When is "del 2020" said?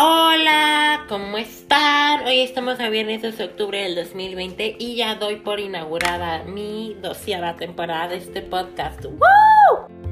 3.82-4.76